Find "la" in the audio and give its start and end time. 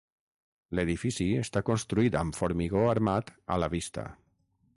3.67-3.71